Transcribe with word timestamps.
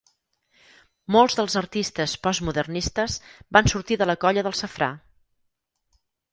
Molts 1.15 1.37
dels 1.39 1.57
artistes 1.61 2.15
postmodernistes 2.25 3.19
van 3.59 3.71
sortir 3.77 4.01
de 4.03 4.11
la 4.11 4.19
Colla 4.27 4.47
del 4.51 4.59
Safrà. 4.65 4.91